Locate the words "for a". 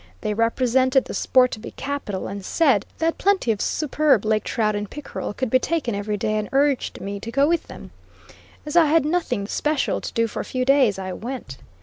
10.25-10.43